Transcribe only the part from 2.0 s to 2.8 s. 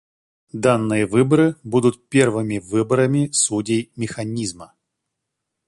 первыми